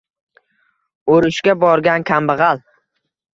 [1.15, 2.65] Urushga borgan kambag‘al